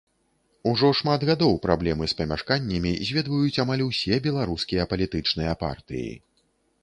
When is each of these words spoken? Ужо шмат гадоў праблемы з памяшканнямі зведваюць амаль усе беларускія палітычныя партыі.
Ужо 0.69 0.87
шмат 0.99 1.25
гадоў 1.29 1.53
праблемы 1.65 2.07
з 2.13 2.17
памяшканнямі 2.21 2.93
зведваюць 3.09 3.61
амаль 3.65 3.85
усе 3.89 4.15
беларускія 4.29 4.83
палітычныя 4.95 5.53
партыі. 5.65 6.11